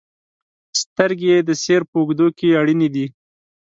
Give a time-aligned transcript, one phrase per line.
[0.81, 3.05] •سترګې د سیر په اوږدو کې اړینې دي.